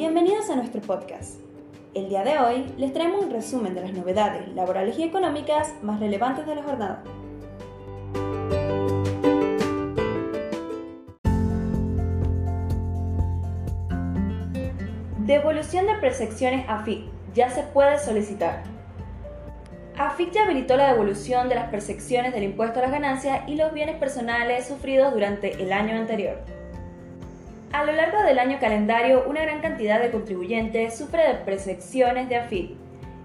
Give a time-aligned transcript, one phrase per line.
[0.00, 1.38] Bienvenidos a nuestro podcast.
[1.92, 6.00] El día de hoy les traemos un resumen de las novedades laborales y económicas más
[6.00, 7.02] relevantes de la jornada.
[15.18, 17.04] Devolución de percepciones AFIC.
[17.34, 18.62] Ya se puede solicitar.
[19.98, 23.74] AFIC ya habilitó la devolución de las percepciones del impuesto a las ganancias y los
[23.74, 26.38] bienes personales sufridos durante el año anterior.
[27.72, 32.34] A lo largo del año calendario, una gran cantidad de contribuyentes sufre de percepciones de
[32.34, 32.76] AFIP.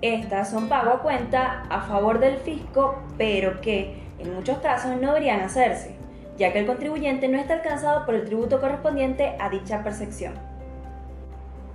[0.00, 5.08] Estas son pago a cuenta a favor del fisco, pero que en muchos casos no
[5.08, 5.96] deberían hacerse,
[6.36, 10.34] ya que el contribuyente no está alcanzado por el tributo correspondiente a dicha percepción.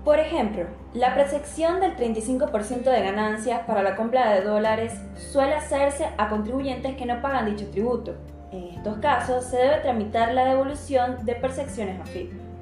[0.06, 6.08] Por ejemplo, la percepción del 35% de ganancias para la compra de dólares suele hacerse
[6.18, 8.16] a contribuyentes que no pagan dicho tributo.
[8.54, 12.53] En estos casos se debe tramitar la devolución de percepciones AFIP.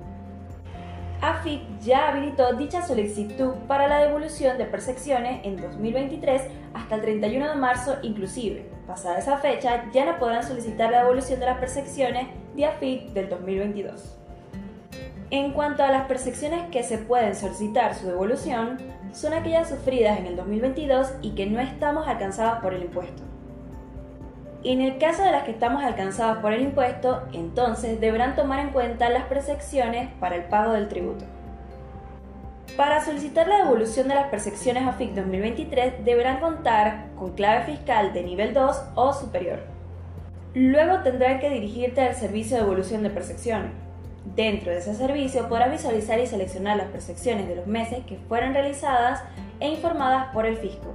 [1.22, 6.42] AFIP ya habilitó dicha solicitud para la devolución de percepciones en 2023
[6.74, 8.72] hasta el 31 de marzo inclusive.
[8.88, 13.30] Pasada esa fecha, ya no podrán solicitar la devolución de las percepciones de AFIP del
[13.30, 14.18] 2022.
[15.30, 18.80] En cuanto a las percepciones que se pueden solicitar su devolución,
[19.14, 23.31] son aquellas sufridas en el 2022 y que no estamos alcanzadas por el impuesto.
[24.64, 28.70] En el caso de las que estamos alcanzadas por el impuesto, entonces deberán tomar en
[28.70, 31.26] cuenta las percepciones para el pago del tributo.
[32.78, 38.22] Para solicitar la devolución de las percepciones AFIC 2023 deberán contar con clave fiscal de
[38.22, 39.62] nivel 2 o superior.
[40.54, 43.72] Luego tendrán que dirigirte al servicio de devolución de percepciones.
[44.36, 48.54] Dentro de ese servicio podrás visualizar y seleccionar las percepciones de los meses que fueron
[48.54, 49.24] realizadas
[49.60, 50.94] e informadas por el fisco.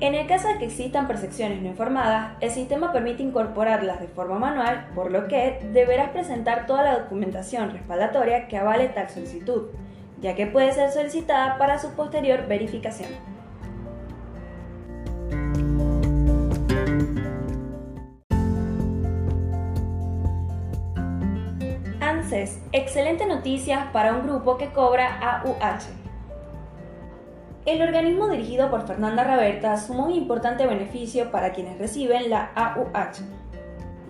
[0.00, 4.38] En el caso de que existan percepciones no informadas, el sistema permite incorporarlas de forma
[4.38, 9.68] manual, por lo que deberás presentar toda la documentación respaldatoria que avale tal solicitud,
[10.22, 13.10] ya que puede ser solicitada para su posterior verificación.
[22.00, 25.99] ANSES, excelente noticias para un grupo que cobra AUH.
[27.66, 33.22] El organismo dirigido por Fernanda Raberta sumó un importante beneficio para quienes reciben la AUH.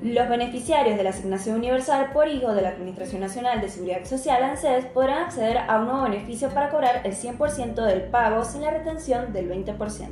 [0.02, 4.44] Los beneficiarios de la Asignación Universal por Hijo de la Administración Nacional de Seguridad Social
[4.44, 8.70] ANSES podrán acceder a un nuevo beneficio para cobrar el 100% del pago sin la
[8.70, 10.06] retención del 20%.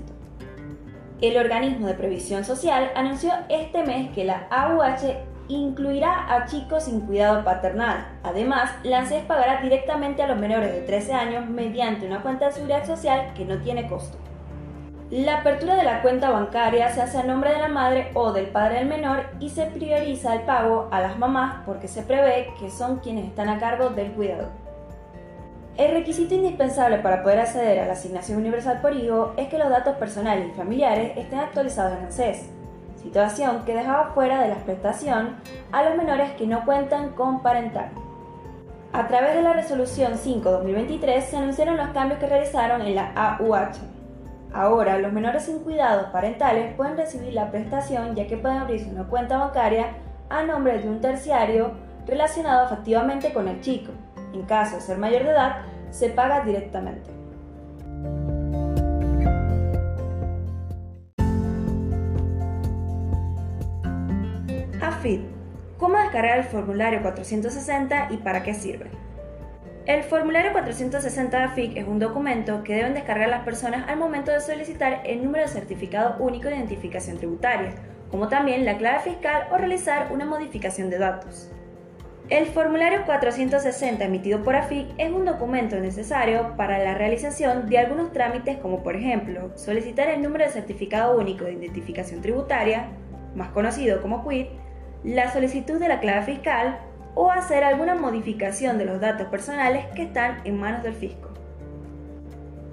[1.21, 7.01] El organismo de previsión social anunció este mes que la AUH incluirá a chicos sin
[7.01, 8.07] cuidado paternal.
[8.23, 12.53] Además, la ANSES pagará directamente a los menores de 13 años mediante una cuenta de
[12.53, 14.19] seguridad social que no tiene costo.
[15.11, 18.49] La apertura de la cuenta bancaria se hace a nombre de la madre o del
[18.49, 22.71] padre del menor y se prioriza el pago a las mamás porque se prevé que
[22.71, 24.49] son quienes están a cargo del cuidado.
[25.79, 29.71] El requisito indispensable para poder acceder a la asignación universal por hijo es que los
[29.71, 32.58] datos personales y familiares estén actualizados en ANSES
[33.03, 35.37] situación que dejaba fuera de la prestación
[35.73, 37.91] a los menores que no cuentan con parental.
[38.93, 43.79] A través de la resolución 5-2023 se anunciaron los cambios que realizaron en la AUH.
[44.53, 49.05] Ahora, los menores sin cuidados parentales pueden recibir la prestación ya que pueden abrirse una
[49.05, 49.89] cuenta bancaria
[50.31, 51.73] a nombre de un terciario
[52.07, 53.93] relacionado efectivamente con el chico.
[54.33, 55.57] En caso de ser mayor de edad,
[55.91, 57.11] se paga directamente.
[64.89, 65.21] AFID.
[65.77, 68.87] ¿Cómo descargar el formulario 460 y para qué sirve?
[69.85, 74.31] El formulario 460 de AFIC es un documento que deben descargar las personas al momento
[74.31, 77.75] de solicitar el número de certificado único de identificación tributaria,
[78.11, 81.51] como también la clave fiscal o realizar una modificación de datos.
[82.31, 88.13] El formulario 460 emitido por AFIC es un documento necesario para la realización de algunos
[88.13, 92.89] trámites como por ejemplo solicitar el número de certificado único de identificación tributaria,
[93.35, 94.47] más conocido como QUID,
[95.05, 96.79] la solicitud de la clave fiscal
[97.15, 101.29] o hacer alguna modificación de los datos personales que están en manos del fisco.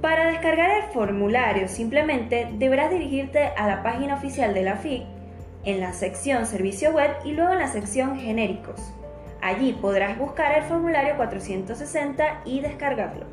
[0.01, 5.04] Para descargar el formulario simplemente deberás dirigirte a la página oficial de la FIC
[5.63, 8.94] en la sección Servicio Web y luego en la sección Genéricos.
[9.42, 13.25] Allí podrás buscar el formulario 460 y descargarlo.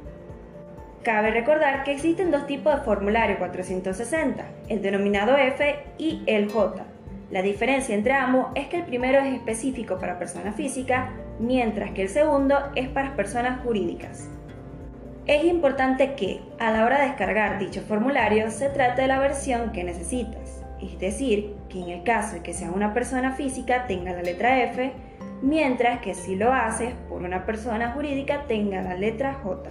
[1.03, 6.85] Cabe recordar que existen dos tipos de formulario 460, el denominado F y el J.
[7.33, 11.09] La diferencia entre ambos es que el primero es específico para personas físicas,
[11.39, 14.29] mientras que el segundo es para personas jurídicas.
[15.27, 19.73] Es importante que, a la hora de descargar dicho formulario, se trate de la versión
[19.73, 24.13] que necesitas, es decir, que en el caso de que sea una persona física tenga
[24.13, 24.93] la letra F,
[25.41, 29.71] mientras que si lo haces por una persona jurídica tenga la letra J.